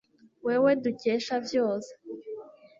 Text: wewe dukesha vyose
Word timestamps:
wewe 0.45 0.71
dukesha 0.83 1.35
vyose 1.45 1.91